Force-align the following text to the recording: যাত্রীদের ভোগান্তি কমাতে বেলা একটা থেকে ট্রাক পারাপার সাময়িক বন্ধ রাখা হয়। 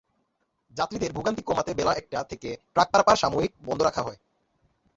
যাত্রীদের 0.73 1.11
ভোগান্তি 1.13 1.41
কমাতে 1.41 1.71
বেলা 1.73 1.93
একটা 1.93 2.19
থেকে 2.23 2.49
ট্রাক 2.73 2.87
পারাপার 2.91 3.15
সাময়িক 3.15 3.51
বন্ধ 3.65 3.81
রাখা 3.81 4.01
হয়। 4.01 4.19